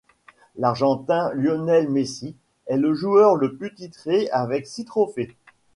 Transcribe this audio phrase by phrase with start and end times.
[0.55, 5.35] L'Argentin Lionel Messi est le joueur le plus titré avec six trophées.